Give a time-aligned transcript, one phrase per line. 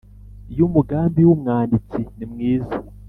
[0.57, 2.75] yumugambi w’umwanditsi nimwiza